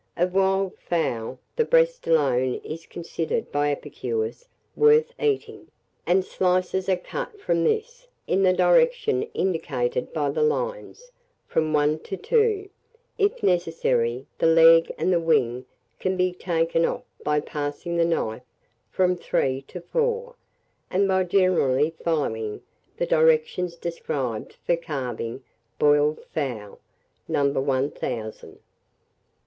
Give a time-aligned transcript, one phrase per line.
[0.17, 5.67] Of wild fowl, the breast alone is considered by epicures worth eating,
[6.07, 11.11] and slices are cut from this, in the direction indicated by the lines,
[11.45, 12.67] from 1 to 2;
[13.19, 15.67] if necessary, the leg and wing
[15.99, 18.41] can be taken off by passing the knife
[18.89, 20.33] from 3 to 4,
[20.89, 22.63] and by generally following
[22.97, 25.43] the directions described for carving
[25.77, 26.79] boiled fowl,
[27.27, 27.47] No.
[27.51, 28.23] 1000.
[28.23, 28.53] ROAST HARE.